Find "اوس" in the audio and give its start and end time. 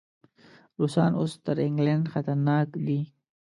1.19-1.31